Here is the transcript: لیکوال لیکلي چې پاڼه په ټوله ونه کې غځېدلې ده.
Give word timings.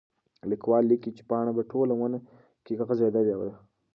لیکوال 0.49 0.83
لیکلي 0.91 1.11
چې 1.17 1.23
پاڼه 1.29 1.51
په 1.57 1.63
ټوله 1.71 1.93
ونه 1.97 2.19
کې 2.65 2.73
غځېدلې 2.87 3.33
ده. 3.47 3.51